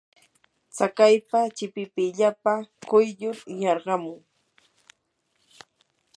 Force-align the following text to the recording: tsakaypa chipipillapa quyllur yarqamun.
tsakaypa 0.73 1.39
chipipillapa 1.55 2.53
quyllur 2.89 3.37
yarqamun. 3.61 4.19